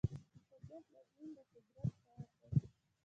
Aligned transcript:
د 0.03 0.03
طبیعت 0.49 0.83
بدلون 0.93 1.29
د 1.35 1.37
قدرت 1.51 1.91
کار 2.03 2.51
دی. 2.61 2.67